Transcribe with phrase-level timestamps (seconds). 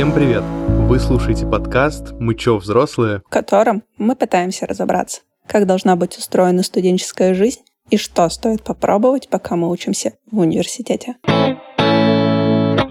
[0.00, 0.42] Всем привет!
[0.88, 6.62] Вы слушаете подкаст «Мы чё, взрослые?», в котором мы пытаемся разобраться, как должна быть устроена
[6.62, 7.60] студенческая жизнь
[7.90, 11.16] и что стоит попробовать, пока мы учимся в университете.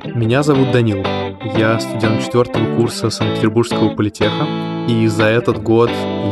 [0.05, 1.03] Меня зовут Данил.
[1.57, 4.45] Я студент четвертого курса Санкт-Петербургского политеха,
[4.87, 5.89] и за этот год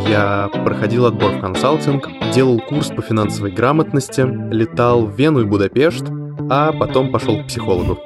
[0.08, 4.22] я проходил отбор в консалтинг, делал курс по финансовой грамотности,
[4.54, 6.04] летал в Вену и Будапешт,
[6.50, 7.98] а потом пошел к психологу.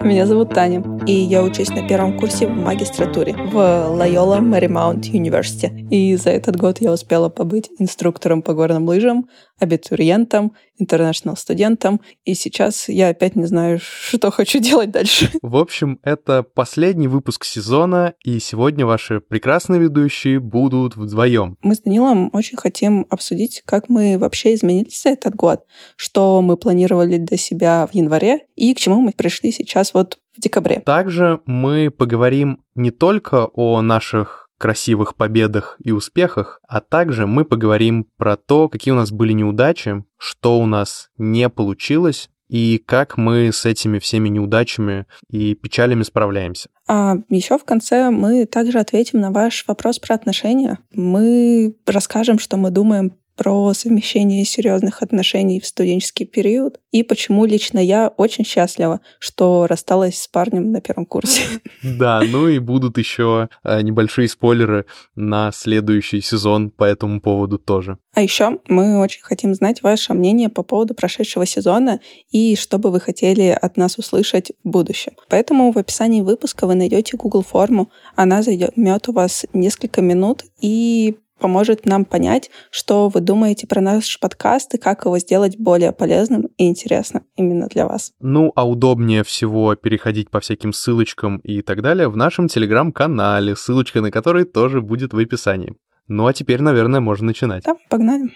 [0.00, 5.70] Меня зовут Таня, и я учусь на первом курсе в магистратуре в Loyola Marymount University.
[5.90, 9.28] И за этот год я успела побыть инструктором по горным лыжам,
[9.62, 15.30] абитуриентом, интернешнл студентом, и сейчас я опять не знаю, что хочу делать дальше.
[15.40, 21.56] В общем, это последний выпуск сезона, и сегодня ваши прекрасные ведущие будут вдвоем.
[21.62, 25.64] Мы с Данилом очень хотим обсудить, как мы вообще изменились за этот год,
[25.96, 30.40] что мы планировали для себя в январе и к чему мы пришли сейчас вот в
[30.40, 30.80] декабре.
[30.80, 38.06] Также мы поговорим не только о наших красивых победах и успехах, а также мы поговорим
[38.16, 43.50] про то, какие у нас были неудачи, что у нас не получилось, и как мы
[43.50, 46.68] с этими всеми неудачами и печалями справляемся.
[46.86, 50.78] А еще в конце мы также ответим на ваш вопрос про отношения.
[50.92, 57.78] Мы расскажем, что мы думаем про совмещение серьезных отношений в студенческий период и почему лично
[57.78, 61.42] я очень счастлива, что рассталась с парнем на первом курсе.
[61.82, 67.98] Да, ну и будут еще э, небольшие спойлеры на следующий сезон по этому поводу тоже.
[68.14, 72.90] А еще мы очень хотим знать ваше мнение по поводу прошедшего сезона и что бы
[72.90, 75.12] вы хотели от нас услышать в будущем.
[75.28, 77.90] Поэтому в описании выпуска вы найдете Google форму.
[78.14, 84.20] Она займет у вас несколько минут и поможет нам понять, что вы думаете про наш
[84.20, 88.12] подкаст и как его сделать более полезным и интересным именно для вас.
[88.20, 94.00] Ну, а удобнее всего переходить по всяким ссылочкам и так далее в нашем телеграм-канале, ссылочка
[94.00, 95.74] на который тоже будет в описании.
[96.06, 97.64] Ну, а теперь, наверное, можно начинать.
[97.64, 98.30] Да, погнали.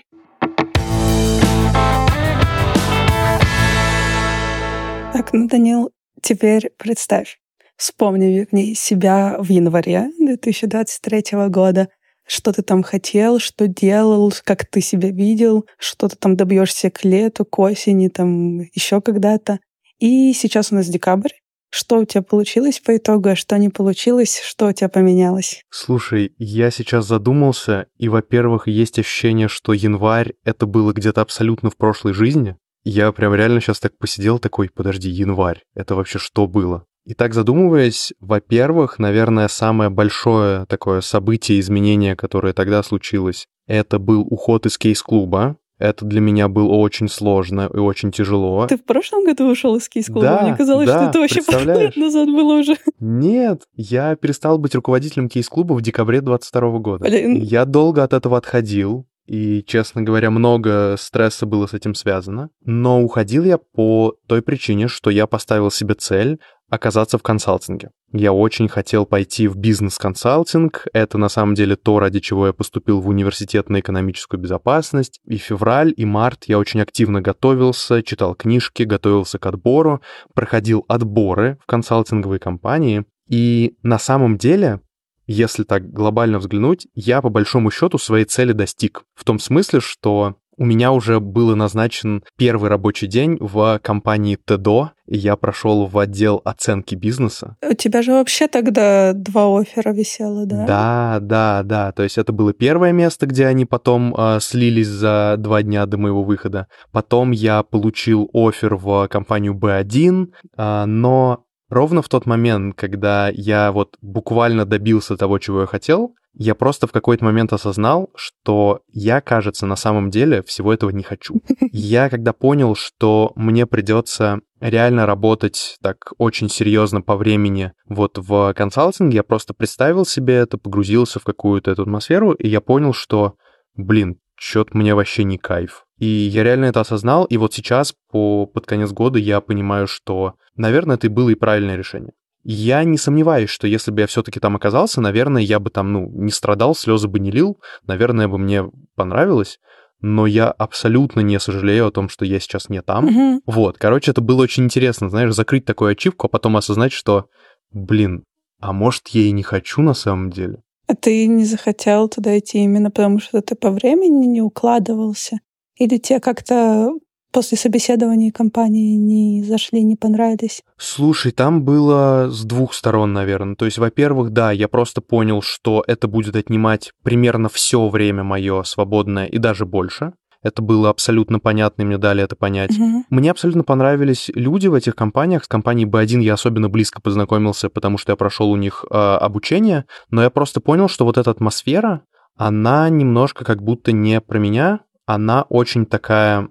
[5.13, 5.93] Так, ну, Данил,
[6.23, 7.39] теперь представь,
[7.77, 11.89] вспомни, вернее, себя в январе 2023 года
[12.27, 17.05] что ты там хотел, что делал, как ты себя видел, что ты там добьешься к
[17.05, 19.61] лету, к осени, там еще когда-то.
[19.99, 21.33] И сейчас у нас декабрь.
[21.69, 25.63] Что у тебя получилось по итогу, а что не получилось, что у тебя поменялось?
[25.69, 31.77] Слушай, я сейчас задумался, и, во-первых, есть ощущение, что январь— это было где-то абсолютно в
[31.77, 32.57] прошлой жизни.
[32.85, 36.87] Я прям реально сейчас так посидел такой, подожди, январь, это вообще что было?
[37.07, 44.23] И так задумываясь, во-первых, наверное, самое большое такое событие, изменение, которое тогда случилось, это был
[44.23, 45.57] уход из кейс-клуба.
[45.79, 48.67] Это для меня было очень сложно и очень тяжело.
[48.67, 50.23] Ты в прошлом году ушел из кейс-клуба?
[50.23, 52.77] Да, Мне казалось, да, что это вообще пару лет назад было уже.
[52.99, 57.05] Нет, я перестал быть руководителем кейс-клуба в декабре 22 года.
[57.05, 57.37] Блин.
[57.37, 62.51] Я долго от этого отходил, и, честно говоря, много стресса было с этим связано.
[62.65, 66.39] Но уходил я по той причине, что я поставил себе цель
[66.69, 67.91] оказаться в консалтинге.
[68.13, 70.87] Я очень хотел пойти в бизнес-консалтинг.
[70.93, 75.21] Это на самом деле то, ради чего я поступил в университет на экономическую безопасность.
[75.27, 80.01] И февраль, и март я очень активно готовился, читал книжки, готовился к отбору,
[80.35, 83.05] проходил отборы в консалтинговые компании.
[83.29, 84.81] И на самом деле
[85.27, 89.03] если так глобально взглянуть, я по большому счету своей цели достиг.
[89.15, 94.93] В том смысле, что у меня уже был назначен первый рабочий день в компании ТДО,
[95.07, 97.57] и я прошел в отдел оценки бизнеса.
[97.63, 100.67] У тебя же вообще тогда два оффера висело, да?
[100.67, 101.93] Да, да, да.
[101.93, 105.99] То есть это было первое место, где они потом э, слились за два дня до
[105.99, 106.67] моего выхода.
[106.91, 113.73] Потом я получил офер в компанию B1, э, но ровно в тот момент, когда я
[113.73, 119.23] вот буквально добился того, чего я хотел, я просто в какой-то момент осознал, что я,
[119.23, 121.37] кажется, на самом деле всего этого не хочу.
[121.73, 128.53] Я когда понял, что мне придется реально работать так очень серьезно по времени вот в
[128.55, 133.35] консалтинге, я просто представил себе это, погрузился в какую-то эту атмосферу, и я понял, что,
[133.75, 135.87] блин, что-то мне вообще не кайф.
[135.99, 140.35] И я реально это осознал, и вот сейчас, по, под конец года, я понимаю, что,
[140.55, 142.13] наверное, это и было и правильное решение.
[142.45, 146.09] Я не сомневаюсь, что если бы я все-таки там оказался, наверное, я бы там, ну,
[146.13, 149.59] не страдал, слезы бы не лил, наверное, бы мне понравилось,
[150.01, 153.07] но я абсолютно не сожалею о том, что я сейчас не там.
[153.07, 153.41] Мгм.
[153.47, 157.27] Вот, короче, это было очень интересно, знаешь, закрыть такую ачивку, а потом осознать, что,
[157.73, 158.25] блин,
[158.61, 160.63] а может, я и не хочу на самом деле.
[160.87, 165.41] А ты не захотел туда идти именно потому, что ты по времени не укладывался?
[165.77, 166.93] Или тебе как-то
[167.33, 170.63] после собеседования компании не зашли, не понравились?
[170.79, 173.57] Слушай, там было с двух сторон, наверное.
[173.57, 178.63] То есть, во-первых, да, я просто понял, что это будет отнимать примерно все время мое
[178.63, 180.13] свободное и даже больше.
[180.47, 182.79] Это было абсолютно понятно, и мне дали это понять.
[182.79, 183.05] Мгм.
[183.11, 185.45] Мне абсолютно понравились люди в этих компаниях.
[185.45, 189.87] С компанией B1 я особенно близко познакомился, потому что я прошел у них э, обучение,
[190.11, 192.03] но я просто понял, что вот эта атмосфера,
[192.37, 196.49] она немножко как будто не про меня, она очень такая,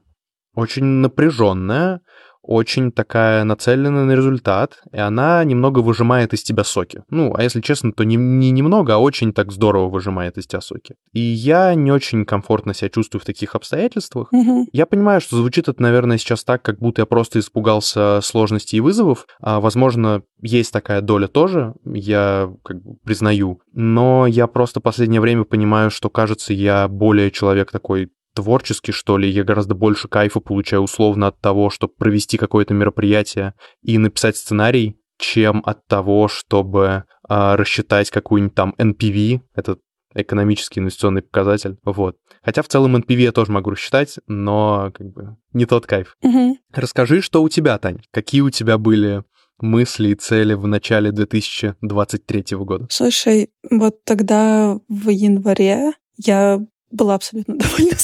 [0.56, 2.02] очень напряженная,
[2.48, 7.04] очень такая нацеленная на результат, и она немного выжимает из тебя соки.
[7.10, 10.62] Ну, а если честно, то не, не немного, а очень так здорово выжимает из тебя
[10.62, 10.96] соки.
[11.12, 14.30] И я не очень комфортно себя чувствую в таких обстоятельствах.
[14.72, 18.82] Я понимаю, что звучит это, наверное, сейчас так, как будто я просто испугался сложностей и
[18.82, 19.26] вызовов.
[19.40, 23.62] А, возможно, есть такая доля тоже, я как бы признаю.
[23.74, 29.30] Но я просто последнее время понимаю, что, кажется, я более человек такой творческий, что ли,
[29.30, 34.98] я гораздо больше кайфа получаю условно от того, чтобы провести какое-то мероприятие и написать сценарий,
[35.18, 39.78] чем от того, чтобы а, рассчитать какую-нибудь там NPV, это
[40.14, 42.18] экономический инвестиционный показатель, вот.
[42.44, 46.16] Хотя в целом NPV я тоже могу рассчитать, но как бы не тот кайф.
[46.22, 46.58] Мгм.
[46.74, 48.00] Расскажи, что у тебя, Тань?
[48.12, 49.24] Какие у тебя были
[49.60, 52.88] мысли и цели в начале 2023 года?
[52.90, 56.60] Слушай, вот тогда в январе я
[56.92, 57.98] была абсолютно довольна.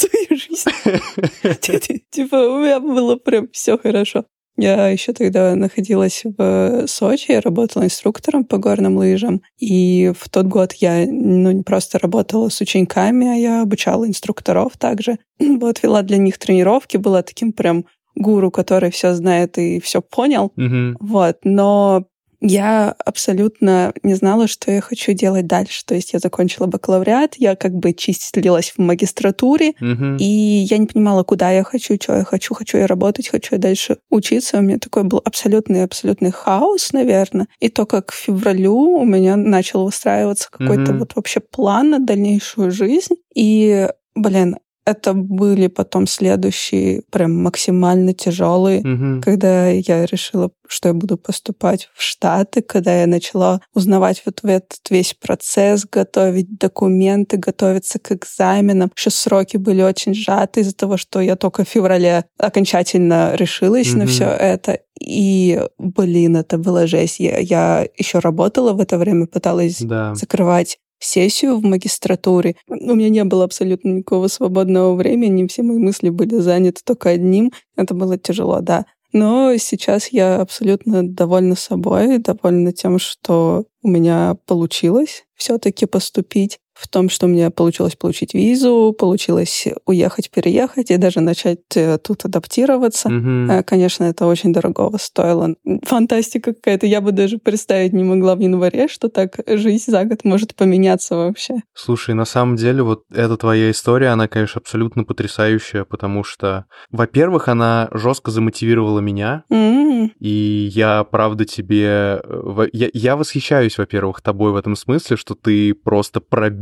[2.11, 4.25] Типа, у меня было прям все хорошо.
[4.57, 9.41] Я еще тогда находилась в Сочи, я работала инструктором по горным лыжам.
[9.57, 14.77] И в тот год я ну, не просто работала с учениками, а я обучала инструкторов
[14.77, 15.17] также.
[15.39, 20.51] Вот, вела для них тренировки, была таким прям гуру, который все знает и все понял.
[20.55, 20.97] Мгм.
[20.99, 22.05] Вот, но
[22.41, 25.83] я абсолютно не знала, что я хочу делать дальше.
[25.85, 30.17] То есть я закончила бакалавриат, я как бы числилась в магистратуре, Мгм.
[30.17, 32.53] и я не понимала, куда я хочу, что я хочу.
[32.53, 34.57] Хочу я работать, хочу я дальше учиться.
[34.57, 37.47] У меня такой был абсолютный-абсолютный хаос, наверное.
[37.59, 40.99] И только к февралю у меня начал выстраиваться какой-то Мгм.
[40.99, 43.15] вот вообще план на дальнейшую жизнь.
[43.35, 49.21] И, блин, это были потом следующие прям максимально тяжелые Мгм.
[49.21, 54.79] когда я решила, что я буду поступать в Штаты, когда я начала узнавать вот этот
[54.89, 58.91] весь процесс, готовить документы, готовиться к экзаменам.
[58.95, 64.03] Еще сроки были очень сжаты из-за того, что я только в феврале окончательно решилась на
[64.03, 64.07] Мгм.
[64.07, 64.79] все это.
[64.99, 67.19] И, блин, это была жесть.
[67.19, 70.13] Я, я еще работала в это время, пыталась Да.
[70.15, 72.55] закрывать сессию в магистратуре.
[72.67, 77.51] У меня не было абсолютно никакого свободного времени, все мои мысли были заняты только одним.
[77.75, 78.85] Это было тяжело, да.
[79.13, 86.87] Но сейчас я абсолютно довольна собой, довольна тем, что у меня получилось все-таки поступить, в
[86.87, 92.25] том, что у меня получилось получить визу, получилось уехать, переехать и даже начать э, тут
[92.25, 93.09] адаптироваться.
[93.09, 95.55] Э, Конечно, это очень дорогого стоило.
[95.83, 96.85] Фантастика какая-то.
[96.87, 101.15] Я бы даже представить не могла в январе, что так жизнь за год может поменяться
[101.15, 101.55] вообще.
[101.73, 107.47] Слушай, на самом деле, вот эта твоя история, она, конечно, абсолютно потрясающая, потому что, во-первых,
[107.47, 112.21] она жестко замотивировала меня, М, и я, правда, тебе...
[112.23, 116.21] э, Я, я восхищаюсь, во-первых, тобой в этом смысле, что ты просто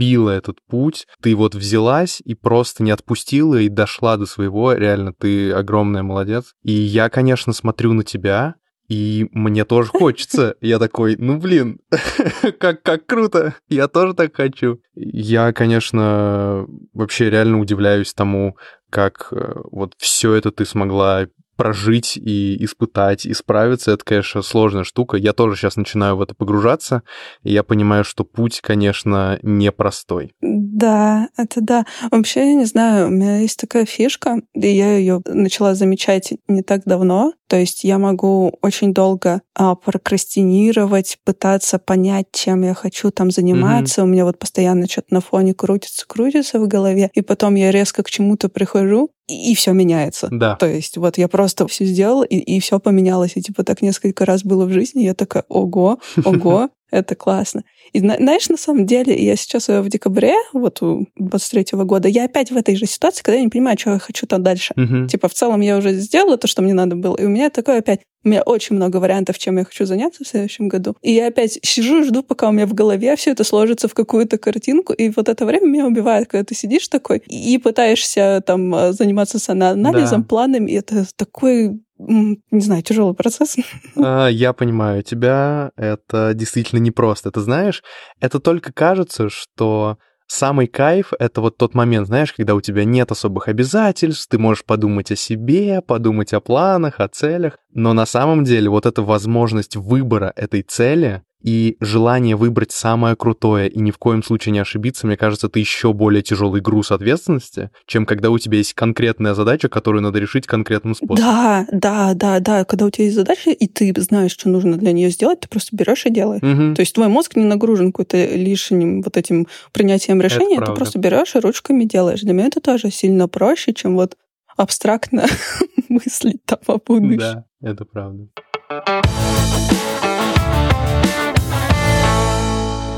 [0.09, 4.73] пробила этот путь, ты вот взялась и просто не отпустила и дошла до своего.
[4.73, 6.54] Реально, ты огромная молодец.
[6.63, 8.56] И я, конечно, смотрю на тебя,
[8.87, 10.56] и мне тоже хочется.
[10.61, 11.80] Я такой, ну блин,
[12.59, 14.80] как, как круто, я тоже так хочу.
[14.95, 18.57] Я, конечно, вообще реально удивляюсь тому,
[18.89, 21.28] как э, вот все это ты смогла
[21.59, 25.18] прожить и испытать, и справиться, это, конечно, сложная штука.
[25.18, 27.04] Я тоже сейчас начинаю в это погружаться,
[27.44, 30.31] и я понимаю, что путь, конечно, непростой.
[30.39, 31.85] Да, это да.
[32.11, 36.63] Вообще, я не знаю, у меня есть такая фишка, и я ее начала замечать не
[36.63, 37.33] так давно.
[37.49, 44.04] То есть я могу очень долго а, прокрастинировать, пытаться понять, чем я хочу там заниматься.
[44.04, 48.04] У меня вот постоянно что-то на фоне крутится, крутится в голове, и потом я резко
[48.04, 50.28] к чему-то прихожу, и, все меняется.
[50.31, 50.56] Да.
[50.56, 53.33] То есть вот я просто все сделала, и, и все поменялось.
[53.36, 55.04] И типа так несколько раз было в жизни.
[55.04, 57.64] Я такая, ого, ого, это классно.
[57.94, 62.26] И зна- знаешь, на самом деле, я сейчас в декабре, вот у 23 года, я
[62.26, 64.74] опять в этой же ситуации, когда я не понимаю, что я хочу там дальше.
[64.76, 65.08] Мгм.
[65.08, 67.80] Типа, в целом я уже сделала то, что мне надо было, и у меня такое
[67.80, 68.02] опять...
[68.26, 70.94] У меня очень много вариантов, чем я хочу заняться в следующем году.
[71.02, 73.94] И я опять сижу и жду, пока у меня в голове все это сложится в
[73.94, 78.76] какую-то картинку, и вот это время меня убивает, когда ты сидишь такой и пытаешься там
[78.76, 80.28] э, заниматься самоанализом, Да.
[80.28, 83.57] планами, и это такой, не знаю, тяжелый процесс.
[83.97, 87.31] А, Я понимаю тебя, это действительно непросто.
[87.31, 87.83] Ты знаешь,
[88.19, 93.11] это только кажется, что самый кайф— это вот тот момент, знаешь, когда у тебя нет
[93.11, 98.44] особых обязательств, ты можешь подумать о себе, подумать о планах, о целях, но на самом
[98.44, 103.98] деле вот эта возможность выбора этой цели и желание выбрать самое крутое и ни в
[103.98, 108.38] коем случае не ошибиться, мне кажется, это еще более тяжелый груз ответственности, чем когда у
[108.38, 111.18] тебя есть конкретная задача, которую надо решить конкретным способом.
[111.18, 112.66] Да, да, да, да.
[112.66, 115.76] Когда у тебя есть задача, и ты знаешь, что нужно для нее сделать, ты просто
[115.76, 116.42] берешь и делаешь.
[116.42, 116.76] Мгм.
[116.76, 120.76] То есть твой мозг не нагружен какой-то лишним вот этим принятием решения, ты правда.
[120.76, 122.22] просто берешь и ручками делаешь.
[122.22, 124.18] Для меня это тоже сильно проще, чем вот
[124.58, 125.26] абстрактно
[125.90, 127.18] мыслить там о будущем.
[127.18, 128.28] Да, это правда.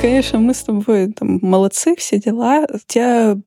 [0.02, 2.66] Конечно, мы с тобой там молодцы, все дела.
[2.74, 3.38] У тебя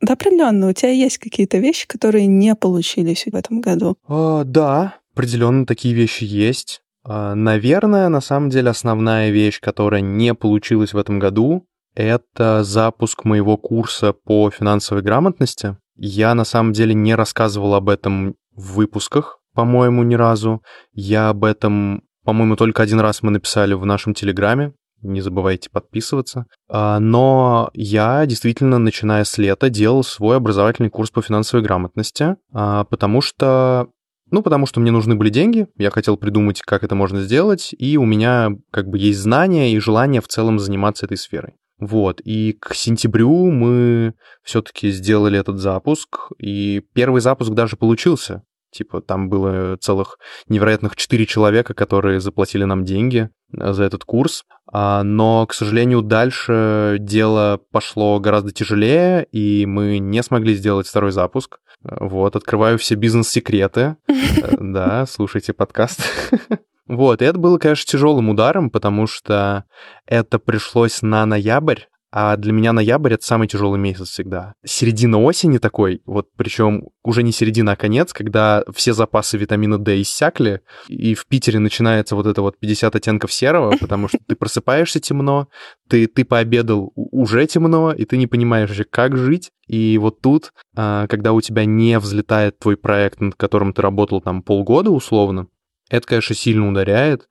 [0.00, 3.96] да, определенно, у тебя есть какие-то вещи, которые не получились в этом году.
[4.06, 6.82] А, да, определенно такие вещи есть.
[7.04, 11.66] А, Наверное, на самом деле основная вещь, которая не получилась в этом году,
[11.96, 15.78] это запуск моего курса по финансовой грамотности.
[15.96, 20.62] Я на самом деле не рассказывал об этом в выпусках, по-моему, ни разу.
[20.92, 24.74] Я об этом, по-моему, только один раз мы написали в нашем Телеграме.
[25.04, 26.46] Не забывайте подписываться.
[26.68, 32.84] А, Но я действительно, начиная с лета, делал свой образовательный курс по финансовой грамотности, а,
[32.84, 33.88] потому что
[34.30, 37.98] ну, потому что мне нужны были деньги, я хотел придумать, как это можно сделать, и
[37.98, 41.52] у меня как бы есть знания и желание в целом заниматься этой сферой.
[41.78, 48.42] Вот, и к сентябрю мы все-таки сделали этот запуск, и первый запуск даже получился.
[48.74, 50.18] Типа там было целых
[50.48, 54.42] невероятных четыре человека, которые заплатили нам деньги э, за этот курс.
[54.76, 61.12] А, Но, к сожалению, дальше дело пошло гораздо тяжелее, и мы не смогли сделать второй
[61.12, 61.60] запуск.
[61.84, 63.96] Вот, открываю все бизнес-секреты.
[64.08, 66.00] Э, Да, слушайте подкаст.
[66.86, 69.64] Вот, и это было, конечно, тяжелым ударом, потому что
[70.04, 71.84] это пришлось на ноябрь,
[72.16, 74.54] а для меня ноябрь— это самый тяжелый месяц всегда.
[74.64, 80.00] Середина осени такой, вот причем уже не середина, а конец, когда все запасы витамина D
[80.00, 85.00] иссякли, и в Питере начинается вот это вот 50 оттенков серого, потому что ты просыпаешься
[85.00, 85.48] темно,
[85.88, 89.50] ты, ты пообедал уже темно, и ты не понимаешь вообще, как жить.
[89.66, 94.20] И вот тут, а, когда у тебя не взлетает твой проект, над которым ты работал
[94.20, 95.48] там полгода условно,
[95.90, 97.28] это, конечно, сильно ударяет.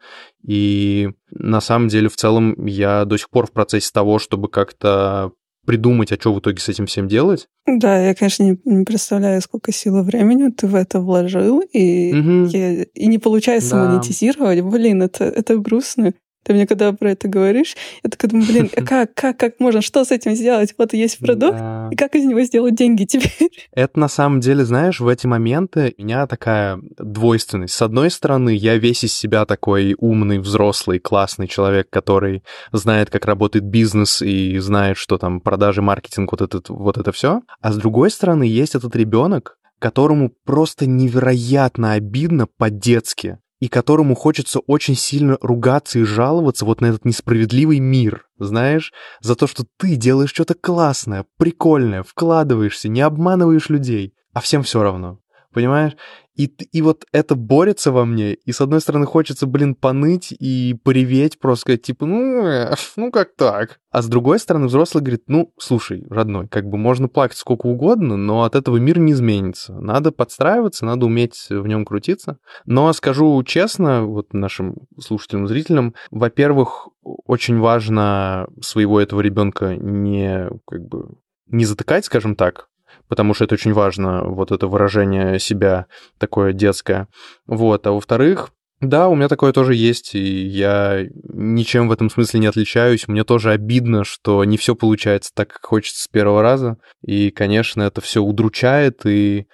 [0.48, 5.32] И на самом деле, в целом, я до сих пор в процессе того, чтобы как-то
[5.66, 7.48] придумать, а что в итоге с этим всем делать.
[7.66, 12.14] Да, я, конечно, не, не представляю, сколько сил и времени ты в это вложил, и,
[12.14, 12.46] Мгм.
[12.48, 13.86] я- и не получается Да.
[13.90, 14.60] монетизировать.
[14.62, 16.14] Блин, это, это грустно.
[16.44, 19.82] Ты мне когда про это говоришь, я такая думаю, блин, а как, как, как можно,
[19.82, 20.74] что с этим сделать?
[20.78, 21.90] Вот есть продукт, Да.
[21.92, 23.52] и как из него сделать деньги теперь?
[23.72, 27.74] Это на самом деле, знаешь, в эти моменты у меня такая двойственность.
[27.74, 33.26] С одной стороны, я весь из себя такой умный, взрослый, классный человек, который знает, как
[33.26, 37.42] работает бизнес и знает, что там продажи, маркетинг, вот это, вот это все.
[37.62, 44.60] А с другой стороны, есть этот ребенок, которому просто невероятно обидно по-детски, и которому хочется
[44.60, 48.92] очень сильно ругаться и жаловаться вот на этот несправедливый мир, знаешь,
[49.22, 54.84] за то, что ты делаешь что-то классное, прикольное, вкладываешься, не обманываешь людей, а всем все
[54.84, 55.20] равно.
[55.54, 55.94] Понимаешь?
[56.36, 60.76] И, и вот это борется во мне, и с одной стороны хочется, блин, поныть и
[60.84, 63.80] пореветь, просто сказать, типа, ну, э, ну как так?
[63.92, 68.18] А с другой стороны взрослый говорит, ну, слушай, родной, как бы можно плакать сколько угодно,
[68.18, 69.74] но от этого мир не изменится.
[69.74, 72.40] Надо подстраиваться, надо уметь в нем крутиться.
[72.66, 80.88] Но скажу честно, вот нашим слушателям, зрителям, во-первых, очень важно своего этого ребенка не, как
[80.88, 82.70] бы, не затыкать, скажем так,
[83.14, 85.86] потому что это очень важно, вот это выражение себя
[86.18, 87.08] такое детское.
[87.46, 88.50] Вот, а во-вторых,
[88.82, 93.08] да, у меня такое тоже есть, и я ничем в этом смысле не отличаюсь.
[93.08, 96.78] Мне тоже обидно, что не все получается так, как хочется с первого раза.
[97.06, 99.46] И, конечно, это все удручает, и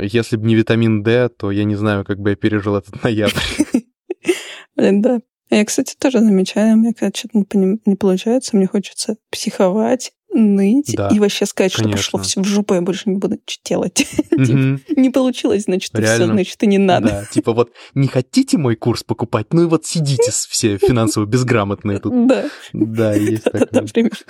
[0.00, 3.34] если бы не витамин D, то я не знаю, как бы я пережил этот ноябрь.
[4.74, 5.20] Блин, да.
[5.50, 11.18] Я, кстати, тоже замечаю, мне когда что-то не, получается, мне хочется психовать, ныть Да, и
[11.18, 12.22] вообще сказать, что пошло конечно.
[12.22, 13.94] все в жопу, я больше не буду делать.
[14.30, 14.80] Типа.
[14.96, 17.26] Не получилось, значит, все, значит, и не надо.
[17.30, 22.26] Типа вот не хотите мой курс покупать, ну и вот сидите все финансово безграмотные тут.
[22.26, 24.20] Да, Да, есть такое.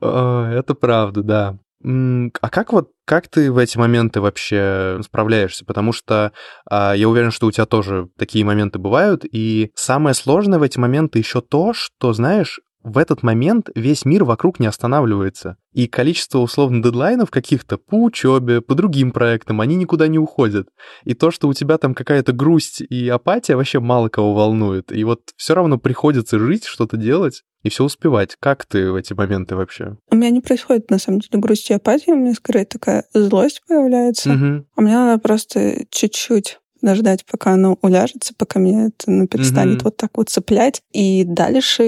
[0.00, 1.58] Это правда, да.
[1.82, 5.64] А как вот, как ты в эти моменты вообще справляешься?
[5.64, 6.32] Потому что
[6.68, 10.78] а, я уверен, что у тебя тоже такие моменты бывают, и самое сложное в эти
[10.78, 15.56] моменты еще то, что, знаешь, в этот момент весь мир вокруг не останавливается.
[15.72, 20.68] И количество условно дедлайнов каких-то по учебе, по другим проектам, они никуда не уходят.
[21.02, 24.92] И то, что у тебя там какая-то грусть и апатия, вообще мало кого волнует.
[24.92, 28.36] И вот все равно приходится жить, что-то делать и все успевать.
[28.38, 29.96] Как ты в эти моменты вообще?
[30.08, 32.12] У меня не происходит, на самом деле, грусть и апатия.
[32.12, 34.30] У меня скорее такая злость появляется.
[34.30, 34.66] Угу.
[34.76, 39.84] А мне надо просто чуть-чуть подождать, пока оно уляжется, пока мне это ну, перестанет mm-hmm.
[39.84, 40.82] вот так вот цеплять.
[40.92, 41.82] И дальше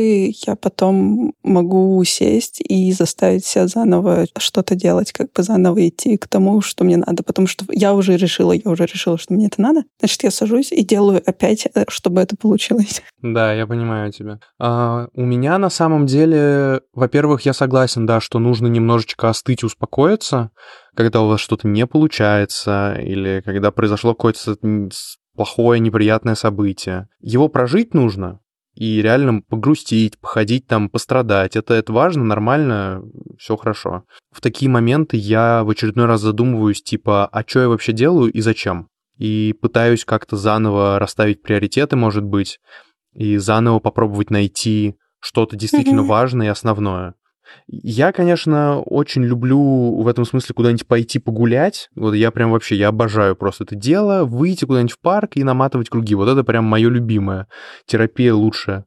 [0.44, 6.26] я потом могу сесть и заставить себя заново что-то делать, как бы заново идти к
[6.26, 7.22] тому, что мне надо.
[7.22, 9.84] Потому что я уже решила, я уже решила, что мне это надо.
[10.00, 13.02] Значит, я сажусь и делаю опять, э, чтобы это получилось.
[13.22, 14.40] Да, я понимаю тебя.
[14.58, 20.50] А, у меня на самом деле, во-первых, я согласен, да, что нужно немножечко остыть, успокоиться,
[20.98, 24.56] когда у вас что-то не получается, или когда произошло какое-то
[25.36, 27.08] плохое, неприятное событие.
[27.20, 28.40] Его прожить нужно,
[28.74, 31.54] и реально погрустить, походить там, пострадать.
[31.54, 33.04] Это, это важно, нормально,
[33.38, 34.06] все хорошо.
[34.32, 38.40] В такие моменты я в очередной раз задумываюсь, типа, а что я вообще делаю и
[38.40, 38.88] зачем?
[39.18, 42.58] И пытаюсь как-то заново расставить приоритеты, может быть,
[43.14, 47.14] и заново попробовать найти что-то действительно важное и основное.
[47.66, 51.88] Я, конечно, очень люблю в этом смысле куда-нибудь пойти погулять.
[51.94, 54.24] Вот я прям вообще, я обожаю просто это дело.
[54.24, 56.14] Выйти куда-нибудь в парк и наматывать круги.
[56.14, 57.46] Вот это прям мое любимое.
[57.86, 58.84] Терапия лучшая.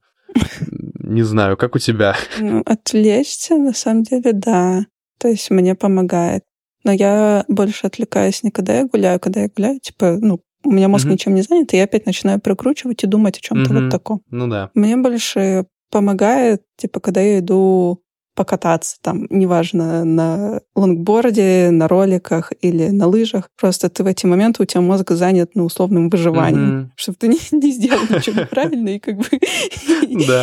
[1.00, 2.16] Не знаю, как у тебя?
[2.40, 4.86] Ну, отвлечься, на самом деле, да.
[5.20, 6.44] То есть мне помогает.
[6.84, 10.88] Но я больше отвлекаюсь не когда я гуляю, когда я гуляю, типа, ну, у меня
[10.88, 11.12] мозг mm-hmm.
[11.12, 13.84] ничем не занят, и я опять начинаю прокручивать и думать о чем-то mm-hmm.
[13.84, 14.22] вот таком.
[14.30, 14.72] Ну да.
[14.74, 18.02] Мне больше помогает, типа, когда я иду
[18.42, 23.50] покататься там, неважно, на лонгборде, на роликах или на лыжах.
[23.56, 26.90] Просто ты в эти моменты, у тебя мозг занят на условном выживании, mm-hmm.
[26.96, 29.26] чтобы ты не, не сделал ничего неправильно и как бы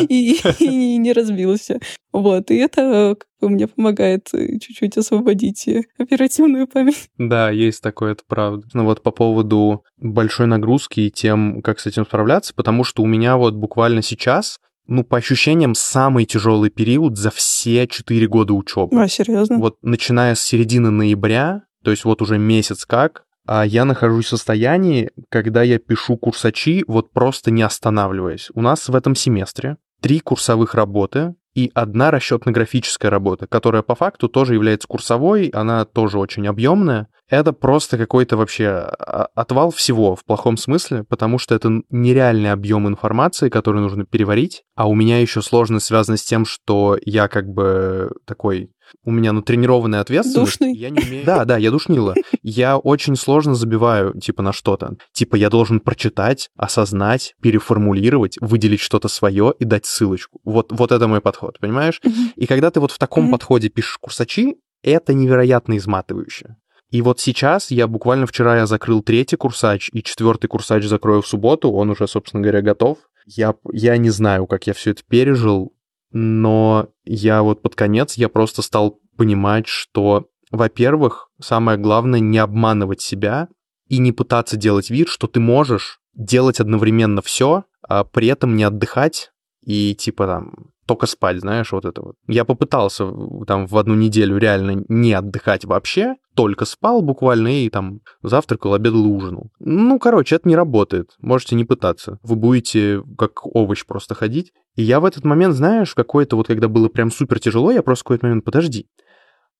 [0.09, 1.81] и, не разбился.
[2.13, 7.09] Вот, и это мне помогает э, чуть-чуть освободить э, оперативную память.
[7.19, 8.67] Да, есть такое, это правда.
[8.75, 13.07] Ну вот по поводу большой нагрузки и тем, как с этим справляться, потому что у
[13.07, 19.01] меня вот буквально сейчас ну, по ощущениям, самый тяжелый период за все четыре года учебы.
[19.01, 19.59] А, серьезно?
[19.59, 24.31] Вот начиная с середины ноября, то есть вот уже месяц как, а я нахожусь в
[24.31, 28.51] состоянии, когда я пишу курсачи, вот просто не останавливаясь.
[28.55, 34.29] У нас в этом семестре три курсовых работы и одна расчетно-графическая работа, которая по факту
[34.29, 40.25] тоже является курсовой, она тоже очень объемная это просто какой-то вообще а, отвал всего в
[40.25, 45.43] плохом смысле, потому что это нереальный объем информации, который нужно переварить, а у меня еще
[45.43, 48.71] сложность связана с тем, что я как бы такой
[49.05, 50.59] у меня натренированная ответственность.
[50.59, 50.75] Душный.
[50.75, 51.27] Я не умею...
[51.27, 52.15] Да, да, я душнила.
[52.43, 54.97] Я очень сложно забиваю, типа, на что-то.
[55.13, 60.41] Типа, я должен прочитать, осознать, переформулировать, выделить что-то свое и дать ссылочку.
[60.45, 62.01] Вот, вот это мой подход, понимаешь?
[62.37, 66.57] И когда ты вот в таком подходе пишешь курсачи, это невероятно изматывающе.
[66.91, 71.27] И вот сейчас я буквально вчера я закрыл третий курсач, и четвертый курсач закрою в
[71.27, 72.99] субботу, он уже, собственно говоря, готов.
[73.27, 75.75] Я, я не знаю, как я все это пережил,
[76.13, 83.03] но я вот под конец я просто стал понимать, что, во-первых, самое главное не обманывать
[83.03, 83.49] себя
[83.87, 88.65] и не пытаться делать вид, что ты можешь делать одновременно все, а при этом не
[88.65, 89.31] отдыхать
[89.63, 92.17] и типа там только спать, знаешь, вот это вот.
[92.27, 93.07] Я попытался
[93.47, 99.07] там в одну неделю реально не отдыхать вообще, только спал буквально и там завтракал, обедал
[99.07, 99.51] ужинал.
[99.59, 101.11] Ну, короче, это не работает.
[101.21, 102.19] Можете не пытаться.
[102.23, 104.53] Вы будете как овощ просто ходить.
[104.77, 108.03] И я в этот момент, знаешь, какой-то вот, когда было прям супер тяжело, я просто
[108.03, 108.87] в какой-то момент, подожди,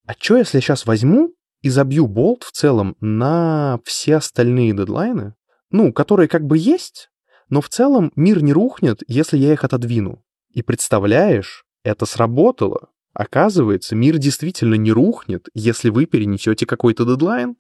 [0.07, 5.35] а что, если я сейчас возьму и забью болт в целом на все остальные дедлайны,
[5.71, 7.11] ну, которые как бы есть,
[7.51, 10.23] но в целом мир не рухнет, если я их отодвину.
[10.53, 12.89] И представляешь, это сработало.
[13.15, 17.57] Оказывается, мир действительно не рухнет, если вы перенесете какой-то дедлайн.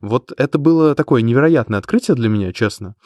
[0.00, 2.96] Вот это было такое невероятное открытие для меня, честно.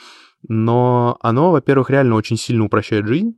[0.48, 3.34] Но оно, во-первых, реально очень сильно упрощает жизнь,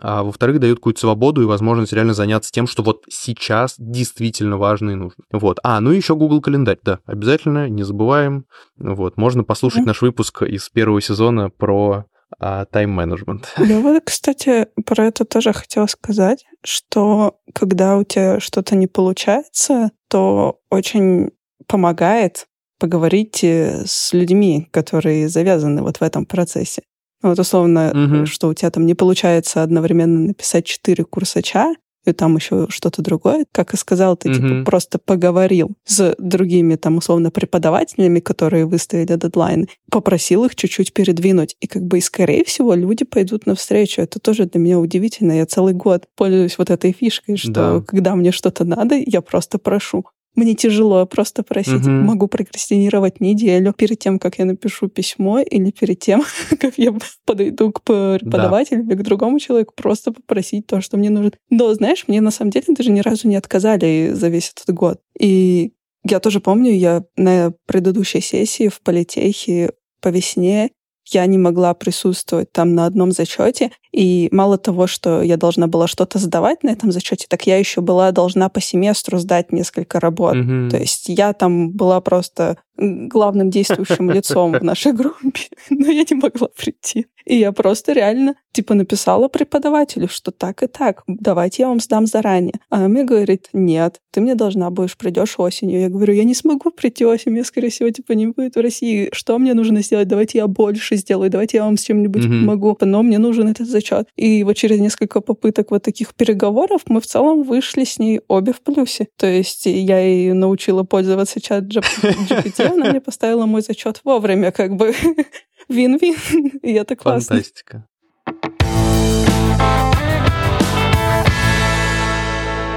[0.00, 4.90] а во-вторых, дает какую-то свободу и возможность реально заняться тем, что вот сейчас действительно важно
[4.90, 5.24] и нужно.
[5.32, 5.58] Вот.
[5.62, 8.46] А, ну и еще Google календарь, да, обязательно, не забываем.
[8.78, 12.06] Вот, можно послушать наш выпуск из первого сезона про
[12.38, 13.54] тайм-менеджмент.
[13.58, 19.90] Я вот, кстати, про это тоже хотела сказать, что когда у тебя что-то не получается,
[20.08, 21.30] то очень
[21.66, 22.46] помогает
[22.78, 26.82] поговорить с людьми, которые завязаны вот в этом процессе.
[27.22, 28.26] Вот условно, угу.
[28.26, 33.46] что у тебя там не получается одновременно написать четыре курсача, и там еще что-то другое.
[33.52, 34.34] Как и сказал, ты, mm-hmm.
[34.34, 41.56] типа, просто поговорил с другими, там, условно, преподавателями, которые выставили дедлайн, попросил их чуть-чуть передвинуть.
[41.60, 44.02] И как бы, и скорее всего, люди пойдут навстречу.
[44.02, 45.32] Это тоже для меня удивительно.
[45.32, 47.80] Я целый год пользуюсь вот этой фишкой, что да.
[47.86, 50.04] когда мне что-то надо, я просто прошу.
[50.34, 51.82] Мне тяжело просто просить.
[51.82, 51.90] Угу.
[51.90, 56.24] Могу прокрастинировать неделю перед тем, как я напишу письмо, или перед тем,
[56.60, 56.94] как я
[57.24, 58.94] подойду к преподавателю да.
[58.94, 61.32] или к другому человеку, просто попросить то, что мне нужно.
[61.50, 65.00] Но, знаешь, мне на самом деле даже ни разу не отказали за весь этот год.
[65.18, 65.72] И
[66.04, 70.70] я тоже помню, я на предыдущей сессии в политехе по весне
[71.06, 73.70] я не могла присутствовать там на одном зачете.
[73.92, 77.80] И мало того, что я должна была что-то сдавать на этом зачете, так я еще
[77.80, 80.34] была должна по семестру сдать несколько работ.
[80.34, 80.70] Mm-hmm.
[80.70, 86.16] То есть я там была просто главным действующим лицом в нашей группе, но я не
[86.16, 87.06] могла прийти.
[87.24, 92.06] И я просто реально, типа, написала преподавателю, что так и так, давайте я вам сдам
[92.06, 92.54] заранее.
[92.68, 95.80] А она мне говорит, нет, ты мне должна будешь, придешь осенью.
[95.80, 99.08] Я говорю, я не смогу прийти осенью, я, скорее всего, типа, не будет в России.
[99.12, 100.08] Что мне нужно сделать?
[100.08, 102.40] Давайте я больше сделаю, давайте я вам с чем-нибудь mm-hmm.
[102.40, 102.76] помогу.
[102.80, 104.08] Но мне нужен этот зачет.
[104.16, 108.52] И вот через несколько попыток вот таких переговоров мы в целом вышли с ней обе
[108.52, 109.08] в плюсе.
[109.16, 114.76] То есть я ее научила пользоваться чат GPT, она мне поставила мой зачет вовремя, как
[114.76, 114.94] бы
[115.68, 116.58] вин-вин.
[116.62, 117.36] И это классно.
[117.36, 117.86] Фантастика.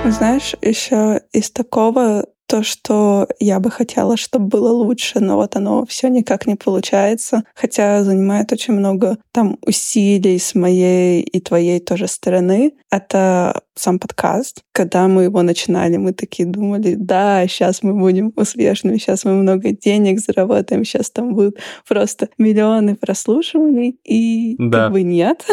[0.06, 5.86] Знаешь, еще из такого то, что я бы хотела, чтобы было лучше, но вот оно
[5.86, 12.08] все никак не получается, хотя занимает очень много там усилий с моей и твоей тоже
[12.08, 12.74] стороны.
[12.90, 14.62] Это сам подкаст.
[14.72, 19.72] Когда мы его начинали, мы такие думали, да, сейчас мы будем успешными, сейчас мы много
[19.72, 21.58] денег заработаем, сейчас там будут
[21.88, 24.84] просто миллионы прослушиваний, и да.
[24.86, 25.46] как бы нет.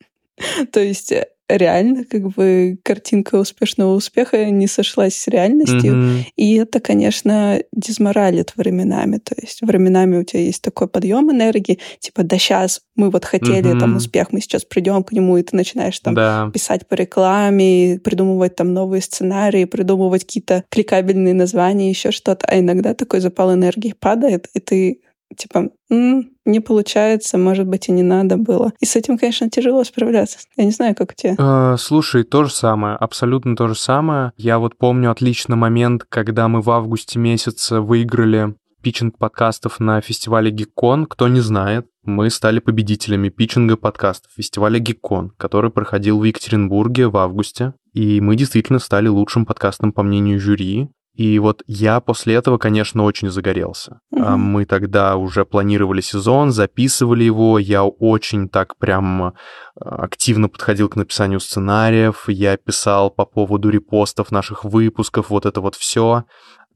[0.72, 1.12] То есть
[1.48, 5.94] реально как бы картинка успешного успеха не сошлась с реальностью.
[5.94, 6.24] Mm-hmm.
[6.36, 9.18] И это, конечно, дизморалит временами.
[9.18, 13.74] То есть временами у тебя есть такой подъем энергии, типа, да сейчас мы вот хотели
[13.74, 13.80] mm-hmm.
[13.80, 16.50] там успех, мы сейчас придем к нему, и ты начинаешь там да.
[16.52, 22.46] писать по рекламе, придумывать там новые сценарии, придумывать какие-то кликабельные названия, еще что-то.
[22.46, 25.00] А иногда такой запал энергии падает, и ты
[25.36, 28.72] типа, м-м, не получается, может быть, и не надо было.
[28.80, 30.38] И с этим, конечно, тяжело справляться.
[30.56, 31.36] Я не знаю, как у тебя.
[31.38, 34.32] Э, слушай, то же самое, абсолютно то же самое.
[34.36, 40.50] Я вот помню отлично момент, когда мы в августе месяце выиграли питчинг подкастов на фестивале
[40.50, 41.06] Гиккон.
[41.06, 47.16] Кто не знает, мы стали победителями питчинга подкастов фестиваля Гиккон, который проходил в Екатеринбурге в
[47.16, 47.74] августе.
[47.92, 50.88] И мы действительно стали лучшим подкастом по мнению жюри.
[51.18, 53.98] И вот я после этого, конечно, очень загорелся.
[54.14, 54.36] Mm-hmm.
[54.36, 57.58] Мы тогда уже планировали сезон, записывали его.
[57.58, 59.32] Я очень так прям а,
[59.74, 62.28] активно подходил к написанию сценариев.
[62.28, 66.22] Я писал по поводу репостов наших выпусков, вот это вот все.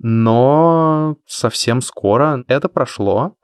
[0.00, 3.36] Но совсем скоро это прошло.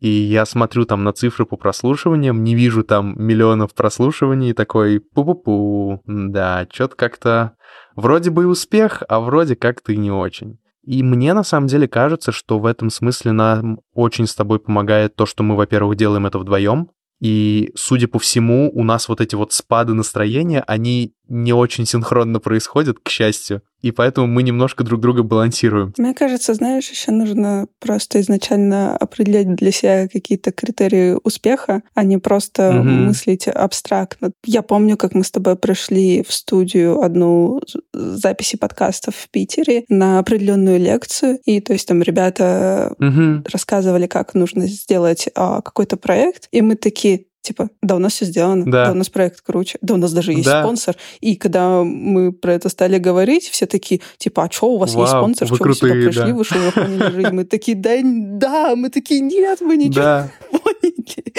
[0.00, 6.00] И я смотрю там на цифры по прослушиваниям, не вижу там миллионов прослушиваний, такой пу-пу-пу,
[6.06, 7.54] да, что-то как-то
[7.96, 10.58] Вроде бы и успех, а вроде как-то и не очень.
[10.82, 15.14] И мне на самом деле кажется, что в этом смысле нам очень с тобой помогает
[15.14, 19.34] то, что мы, во-первых, делаем это вдвоем, и, судя по всему, у нас вот эти
[19.34, 25.00] вот спады настроения, они не очень синхронно происходят, к счастью и поэтому мы немножко друг
[25.00, 25.94] друга балансируем.
[25.96, 32.18] Мне кажется, знаешь, еще нужно просто изначально определять для себя какие-то критерии успеха, а не
[32.18, 32.88] просто угу.
[32.88, 34.32] мыслить абстрактно.
[34.44, 37.60] Я помню, как мы с тобой пришли в студию одну
[37.92, 43.42] записи подкастов в Питере на определенную лекцию, и то есть там ребята угу.
[43.50, 48.26] рассказывали, как нужно сделать а, какой-то проект, и мы такие, Типа, да, у нас все
[48.26, 48.86] сделано, да.
[48.86, 50.62] да, у нас проект круче, да, у нас даже есть да.
[50.62, 50.96] спонсор.
[51.20, 55.04] И когда мы про это стали говорить, все такие, типа, а что у вас Вау,
[55.04, 56.34] есть спонсор, что вы сюда пришли, да.
[56.34, 57.30] вы что, поняли жизнь?
[57.30, 60.30] Мы такие, да, да, мы такие, нет, мы ничего да.
[60.50, 61.32] поняли.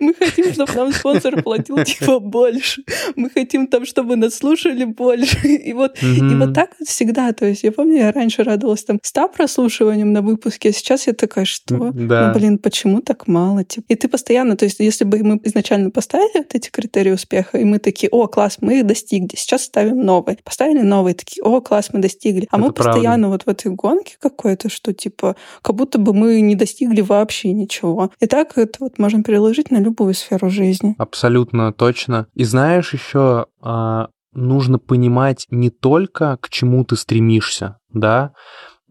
[0.00, 2.82] Мы хотим, чтобы нам спонсор платил, типа, больше.
[3.16, 5.48] Мы хотим там, чтобы нас слушали больше.
[5.48, 6.32] И вот, mm-hmm.
[6.32, 7.32] и вот так вот всегда.
[7.32, 11.12] То есть я помню, я раньше радовалась там 100 прослушиванием на выпуске, а сейчас я
[11.12, 11.90] такая, что?
[11.92, 12.28] Да.
[12.28, 13.64] Ну, блин, почему так мало?
[13.64, 13.84] Типа.
[13.88, 17.64] И ты постоянно, то есть если бы мы изначально поставили вот эти критерии успеха, и
[17.64, 20.38] мы такие, о, класс, мы их достигли, сейчас ставим новые.
[20.44, 22.46] Поставили новые, такие, о, класс, мы достигли.
[22.50, 22.92] А Это мы правда.
[22.92, 27.52] постоянно вот в этой гонке какой-то, что типа, как будто бы мы не достигли вообще
[27.52, 28.10] ничего.
[28.20, 30.94] И так это вот можем переложить на любую сферу жизни.
[30.98, 32.26] Абсолютно точно.
[32.34, 38.32] И знаешь, еще а, нужно понимать не только к чему ты стремишься, да,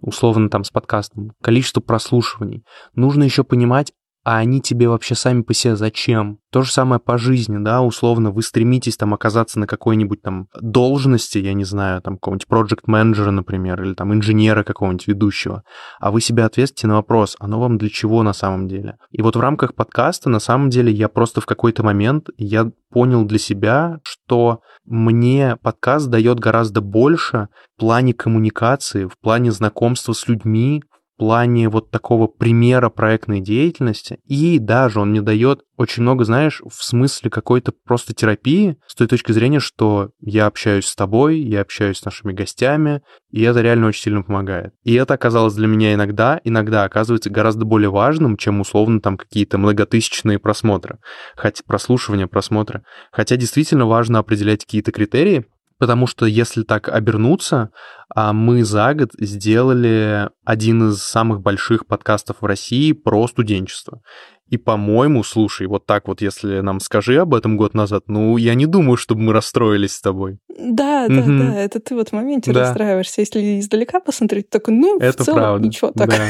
[0.02, 2.64] условно там с подкастом, количество прослушиваний.
[2.96, 6.40] Нужно еще понимать, а они тебе вообще сами по себе зачем?
[6.52, 11.38] То же самое по жизни, да, условно, вы стремитесь там оказаться на какой-нибудь там должности,
[11.38, 15.64] я не знаю, там какого-нибудь проект менеджера например, или там инженера какого-нибудь ведущего,
[16.00, 18.98] а вы себя ответите на вопрос, оно вам для чего на самом деле?
[19.12, 23.26] И вот в рамках подкаста на самом деле я просто в какой-то момент, я понял
[23.26, 30.28] для себя, что мне подкаст дает гораздо больше в плане коммуникации, в плане знакомства с
[30.28, 30.84] людьми,
[31.22, 36.84] плане вот такого примера проектной деятельности, и даже он мне дает очень много, знаешь, в
[36.84, 42.00] смысле какой-то просто терапии, с той точки зрения, что я общаюсь с тобой, я общаюсь
[42.00, 44.74] с нашими гостями, и это реально очень сильно помогает.
[44.84, 49.60] И это оказалось для меня иногда, иногда оказывается гораздо более важным, чем условно там какие-то
[49.60, 50.98] многотысячные просмотры,
[51.36, 52.82] хотя прослушивания, просмотры.
[53.12, 55.46] Хотя действительно важно определять какие-то критерии,
[55.82, 57.72] Потому что если так обернуться,
[58.14, 64.04] а, мы за год сделали один из самых больших подкастов в России про студенчество.
[64.48, 68.54] И, по-моему, слушай, вот так вот, если нам скажи об этом год назад, ну, я
[68.54, 70.38] не думаю, чтобы мы расстроились с тобой.
[70.50, 71.38] Да, да, mm-hmm.
[71.40, 72.60] да, это ты вот в моменте да.
[72.60, 73.22] расстраиваешься.
[73.22, 75.68] Если издалека посмотреть, так, ну, это в целом правда.
[75.68, 76.12] ничего так.
[76.12, 76.28] Да.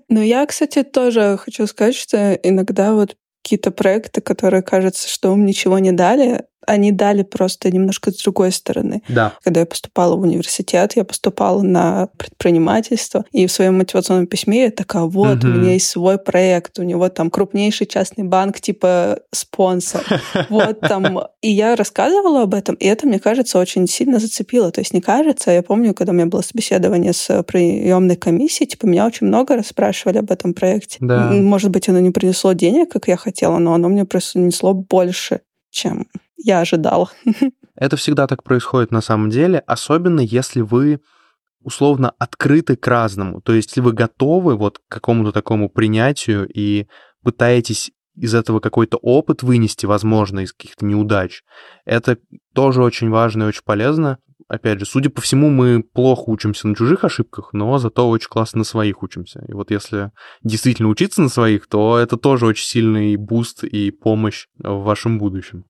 [0.10, 5.44] Но я, кстати, тоже хочу сказать, что иногда вот какие-то проекты, которые кажется, что им
[5.44, 9.02] ничего не дали, они дали просто немножко с другой стороны.
[9.08, 9.34] Да.
[9.42, 14.70] Когда я поступала в университет, я поступала на предпринимательство, и в своем мотивационном письме я
[14.70, 15.48] такая, вот, угу.
[15.48, 20.04] у меня есть свой проект, у него там крупнейший частный банк, типа спонсор.
[20.50, 21.20] Вот там.
[21.42, 24.70] И я рассказывала об этом, и это, мне кажется, очень сильно зацепило.
[24.70, 28.86] То есть не кажется, я помню, когда у меня было собеседование с приемной комиссией, типа
[28.86, 30.98] меня очень много расспрашивали об этом проекте.
[31.00, 31.30] Да.
[31.30, 35.40] Может быть, оно не принесло денег, как я хотела, но оно мне просто принесло больше,
[35.70, 37.10] чем я ожидал.
[37.74, 41.00] Это всегда так происходит на самом деле, особенно если вы
[41.60, 43.40] условно открыты к разному.
[43.40, 46.86] То есть, если вы готовы вот к какому-то такому принятию и
[47.22, 51.42] пытаетесь из этого какой-то опыт вынести, возможно, из каких-то неудач,
[51.84, 52.18] это
[52.54, 54.18] тоже очень важно и очень полезно.
[54.46, 58.58] Опять же, судя по всему, мы плохо учимся на чужих ошибках, но зато очень классно
[58.58, 59.42] на своих учимся.
[59.48, 64.46] И вот если действительно учиться на своих, то это тоже очень сильный буст и помощь
[64.58, 65.64] в вашем будущем.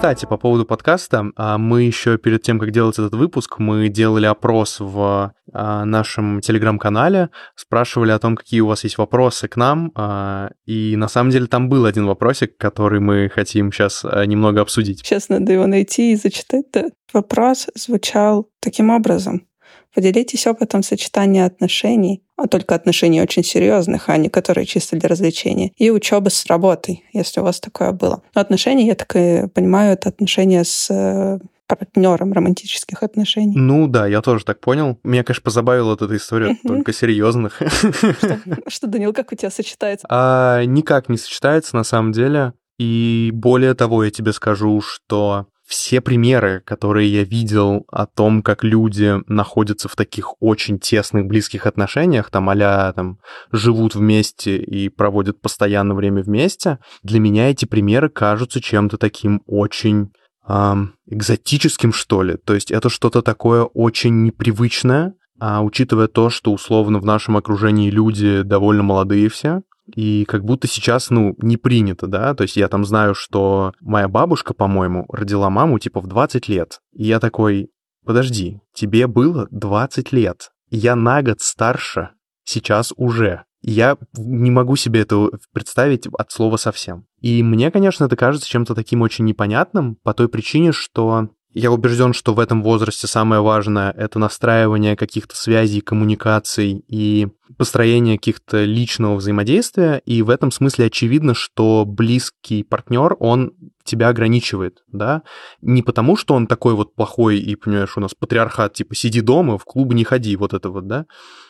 [0.00, 4.24] Кстати, по поводу подкаста, а, мы еще перед тем, как делать этот выпуск, мы делали
[4.24, 9.92] опрос в а, нашем телеграм-канале, спрашивали о том, какие у вас есть вопросы к нам,
[9.94, 15.00] а, и на самом деле там был один вопросик, который мы хотим сейчас немного обсудить.
[15.04, 16.64] Сейчас надо его найти и зачитать.
[17.12, 19.46] Вопрос звучал таким образом.
[19.94, 25.72] Поделитесь опытом сочетания отношений, а только отношений очень серьезных, а не которые чисто для развлечения,
[25.76, 28.22] и учебы с работой, если у вас такое было.
[28.34, 33.56] Но отношения, я так и понимаю, это отношения с э, партнером романтических отношений.
[33.56, 34.98] Ну да, я тоже так понял.
[35.04, 37.60] Меня, конечно, позабавила вот эта история только серьезных.
[38.66, 40.06] Что, Данил, как у тебя сочетается?
[40.10, 42.54] А, никак не сочетается на самом деле.
[42.78, 48.64] И более того, я тебе скажу, что все примеры, которые я видел о том, как
[48.64, 53.18] люди находятся в таких очень тесных, близких отношениях, там а там
[53.52, 60.10] живут вместе и проводят постоянно время вместе, для меня эти примеры кажутся чем-то таким очень
[60.48, 62.36] эм, экзотическим, что ли.
[62.36, 67.90] То есть это что-то такое очень непривычное, а учитывая то, что условно в нашем окружении
[67.90, 69.62] люди довольно молодые все,
[69.94, 74.08] и как будто сейчас, ну, не принято, да, то есть я там знаю, что моя
[74.08, 77.70] бабушка, по-моему, родила маму типа в 20 лет, и я такой,
[78.04, 82.10] подожди, тебе было 20 лет, я на год старше
[82.44, 87.06] сейчас уже, я не могу себе это представить от слова совсем.
[87.20, 92.12] И мне, конечно, это кажется чем-то таким очень непонятным по той причине, что я убежден,
[92.12, 99.16] что в этом возрасте самое важное— это настраивание каких-то связей, коммуникаций и построение каких-то личного
[99.16, 100.02] взаимодействия.
[100.04, 103.52] И в этом смысле очевидно, что близкий партнер, он
[103.84, 105.22] тебя ограничивает, да,
[105.62, 109.58] не потому, что он такой вот плохой и, понимаешь, у нас патриархат, типа, сиди дома,
[109.58, 111.06] в клубы не ходи, вот это вот, да,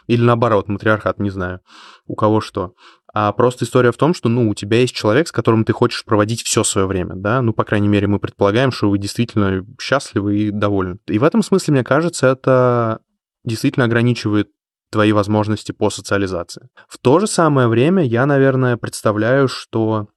[0.06, 1.60] или наоборот, матриархат, не знаю,
[2.06, 2.74] у кого что,
[3.12, 6.04] а просто история в том, что, ну, у тебя есть человек, с которым ты хочешь
[6.04, 10.38] проводить все свое время, да, ну, по крайней мере, мы предполагаем, что вы действительно счастливы
[10.38, 10.98] и довольны.
[11.08, 13.00] И в этом смысле, мне кажется, это
[13.44, 14.50] действительно ограничивает
[14.90, 16.68] твои возможности по социализации.
[16.88, 20.08] В то же самое время я, наверное, представляю, что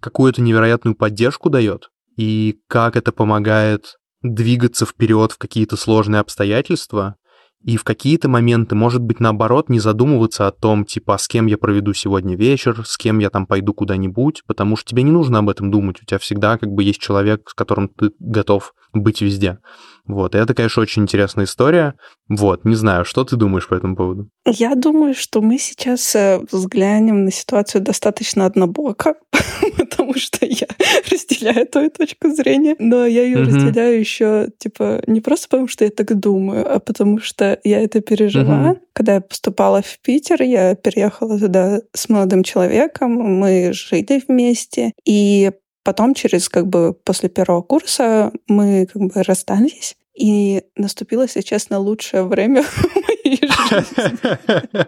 [0.00, 7.16] какую-то невероятную поддержку дает, и как это помогает двигаться вперед в какие-то сложные обстоятельства,
[7.64, 11.58] и в какие-то моменты, может быть, наоборот, не задумываться о том, типа, с кем я
[11.58, 15.48] проведу сегодня вечер, с кем я там пойду куда-нибудь, потому что тебе не нужно об
[15.48, 19.58] этом думать, у тебя всегда как бы есть человек, с которым ты готов быть везде.
[20.04, 21.94] Вот, и это, конечно, очень интересная история.
[22.28, 24.28] Вот, не знаю, что ты думаешь по этому поводу?
[24.44, 29.14] Я думаю, что мы сейчас э, взглянем на ситуацию достаточно однобоко,
[29.78, 30.66] потому что я
[31.10, 35.90] разделяю твою точку зрения, но я ее разделяю еще, типа, не просто потому, что я
[35.90, 38.72] так думаю, а потому что я это пережила.
[38.72, 38.80] Mm-hmm.
[38.92, 45.50] Когда я поступала в Питер, я переехала туда с молодым человеком, мы жили вместе, и
[45.84, 51.78] Потом, через как бы после первого курса, мы как бы расстались, и наступило, если честно,
[51.78, 54.86] лучшее время в моей жизни.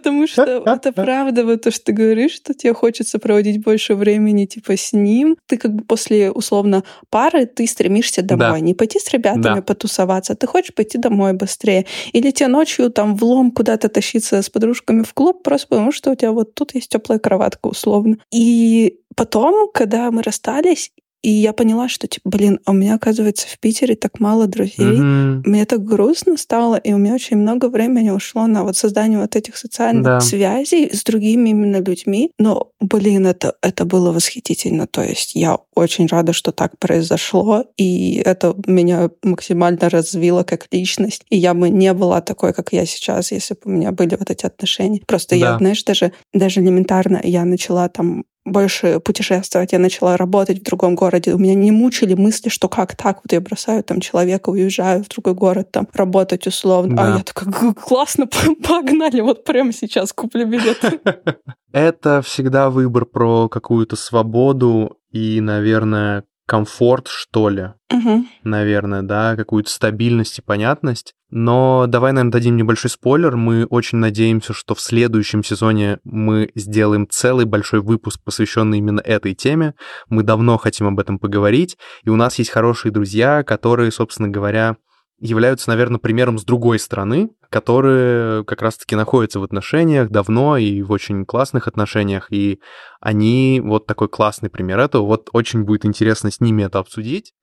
[0.00, 4.46] Потому что это правда, вот то, что ты говоришь, что тебе хочется проводить больше времени,
[4.46, 5.36] типа, с ним.
[5.46, 8.60] Ты как бы после, условно, пары, ты стремишься домой.
[8.60, 8.60] Да.
[8.60, 9.62] Не пойти с ребятами да.
[9.62, 11.86] потусоваться, ты хочешь пойти домой быстрее.
[12.12, 16.14] Или тебе ночью там влом куда-то тащиться с подружками в клуб, просто потому что у
[16.14, 18.16] тебя вот тут есть теплая кроватка, условно.
[18.32, 23.46] И потом, когда мы расстались, и я поняла, что, типа, блин, а у меня, оказывается,
[23.46, 24.98] в Питере так мало друзей.
[24.98, 25.42] Mm-hmm.
[25.44, 29.36] Мне так грустно стало, и у меня очень много времени ушло на вот создание вот
[29.36, 30.20] этих социальных да.
[30.20, 32.32] связей с другими именно людьми.
[32.38, 34.86] Но, блин, это, это было восхитительно.
[34.86, 41.22] То есть я очень рада, что так произошло, и это меня максимально развило как личность.
[41.28, 44.30] И я бы не была такой, как я сейчас, если бы у меня были вот
[44.30, 45.02] эти отношения.
[45.06, 45.52] Просто да.
[45.52, 50.94] я, знаешь, даже, даже элементарно я начала там больше путешествовать, я начала работать в другом
[50.94, 51.34] городе.
[51.34, 55.08] У меня не мучили мысли, что как так, вот я бросаю там человека, уезжаю в
[55.08, 56.94] другой город, там, работать условно.
[56.94, 57.14] А да.
[57.14, 58.26] А я такая, классно,
[58.68, 60.78] погнали, вот прямо сейчас куплю билет.
[61.72, 68.26] Это всегда выбор про какую-то свободу и, наверное, комфорт, что ли, угу.
[68.42, 71.14] наверное, да, какую-то стабильность и понятность.
[71.30, 73.36] Но давай, наверное, дадим небольшой спойлер.
[73.36, 79.36] Мы очень надеемся, что в следующем сезоне мы сделаем целый большой выпуск, посвященный именно этой
[79.36, 79.74] теме.
[80.08, 84.74] Мы давно хотим об этом поговорить, и у нас есть хорошие друзья, которые, собственно говоря,
[85.20, 90.90] являются, наверное, примером с другой стороны, которые как раз-таки находятся в отношениях давно и в
[90.90, 92.60] очень классных отношениях, и
[93.00, 95.04] они вот такой классный пример этого.
[95.04, 97.34] Вот очень будет интересно с ними это обсудить.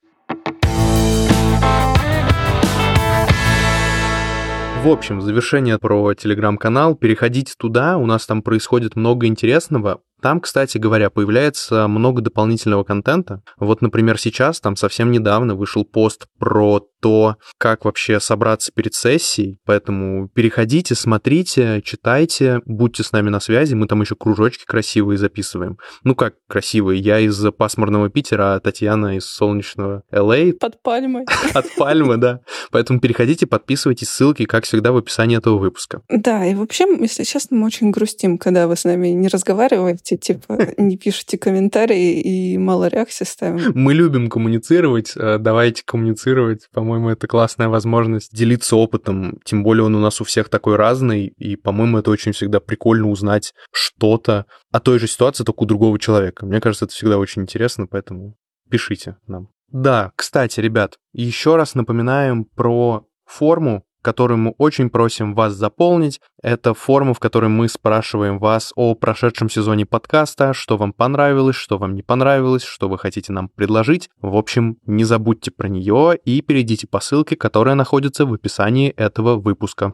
[4.84, 6.96] В общем, завершение про телеграм-канал.
[6.96, 10.02] Переходите туда, у нас там происходит много интересного.
[10.22, 13.42] Там, кстати говоря, появляется много дополнительного контента.
[13.58, 19.60] Вот, например, сейчас, там совсем недавно вышел пост про то, как вообще собраться перед сессией.
[19.66, 23.76] Поэтому переходите, смотрите, читайте, будьте с нами на связи.
[23.76, 25.78] Мы там еще кружочки красивые записываем.
[26.04, 27.00] Ну как красивые?
[27.00, 30.52] Я из пасмурного Питера, а Татьяна из солнечного LA.
[30.52, 30.60] А.
[30.60, 31.26] Под пальмой.
[31.54, 32.42] От пальмы, да.
[32.72, 36.02] Поэтому переходите, подписывайтесь, ссылки, как всегда, в описании этого выпуска.
[36.10, 40.58] Да, и вообще, если честно, мы очень грустим, когда вы с нами не разговариваете, типа,
[40.78, 43.74] не пишете комментарии и мало реакций ставим.
[43.76, 49.84] Мы любим коммуницировать, э, давайте коммуницировать, по по-моему, это классная возможность делиться опытом, тем более
[49.84, 54.46] он у нас у всех такой разный, и, по-моему, это очень всегда прикольно узнать что-то
[54.72, 56.46] о той же ситуации, только у другого человека.
[56.46, 58.38] Мне кажется, это всегда очень интересно, поэтому
[58.72, 59.50] пишите нам.
[59.70, 66.20] Да, кстати, ребят, еще раз напоминаем про форму, которую мы очень просим вас заполнить.
[66.42, 71.78] Это форма, в которой мы спрашиваем вас о прошедшем сезоне подкаста, что вам понравилось, что
[71.78, 74.10] вам не понравилось, что вы хотите нам предложить.
[74.22, 79.36] В общем, не забудьте про нее и перейдите по ссылке, которая находится в описании этого
[79.36, 79.94] выпуска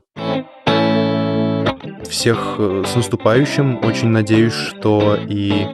[2.10, 3.84] всех э, с наступающим.
[3.84, 5.68] Очень надеюсь, что и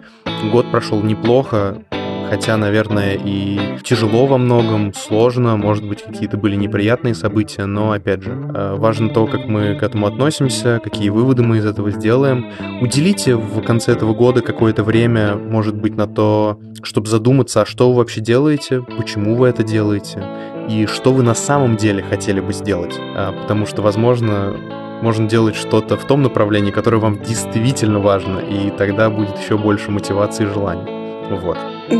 [0.51, 1.83] год прошел неплохо
[2.29, 8.23] хотя, наверное, и тяжело во многом, сложно, может быть, какие-то были неприятные события, но, опять
[8.23, 12.45] же, э, важно то, как мы к этому относимся, какие выводы мы из этого сделаем.
[12.81, 17.89] Уделите в конце этого года какое-то время, может быть, на то, чтобы задуматься, а что
[17.89, 20.23] вы вообще делаете, почему вы это делаете,
[20.69, 22.95] и что вы на самом деле хотели бы сделать.
[23.15, 24.55] А, потому что, возможно,
[25.01, 29.91] можно делать что-то в том направлении, которое вам действительно важно, и тогда будет еще больше
[29.91, 30.98] мотивации и желания.
[31.29, 31.57] Вот.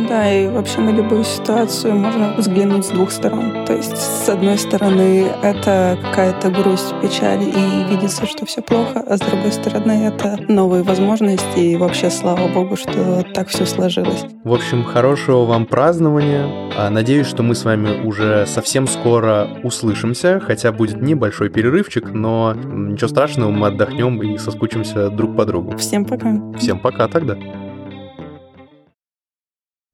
[0.08, 3.66] Да, и вообще на любую ситуацию можно взглянуть с двух сторон.
[3.66, 9.18] То есть, с одной стороны, это какая-то грусть, печаль, и видится, что все плохо, а
[9.18, 14.26] с другой стороны, это новые возможности, и вообще, слава богу, что так все сложилось.
[14.44, 16.46] В общем, хорошего вам празднования.
[16.78, 22.54] А, надеюсь, что мы с вами уже совсем скоро услышимся, хотя будет небольшой перерывчик, но
[22.54, 25.76] ничего страшного, мы отдохнем и соскучимся друг по другу.
[25.78, 26.36] Всем пока.
[26.58, 27.36] Всем пока тогда.